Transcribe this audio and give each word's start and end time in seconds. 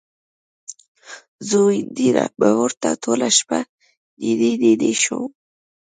ځونډیه! 1.47 2.11
زه 2.17 2.25
به 2.39 2.49
ورته 2.61 2.89
ټوله 3.03 3.27
شپه 3.37 3.59
نینې 4.21 4.51
نینې 4.61 4.93
شوم 5.03 5.31